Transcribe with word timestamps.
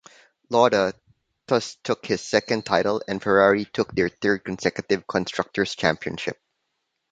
Lauda 0.49 0.95
thus 1.45 1.75
took 1.83 2.07
his 2.07 2.21
second 2.21 2.65
title, 2.65 3.03
and 3.07 3.21
Ferrari 3.21 3.65
took 3.65 3.93
their 3.93 4.09
third 4.09 4.43
consecutive 4.43 5.05
Constructor's 5.05 5.75
Championship. 5.75 6.39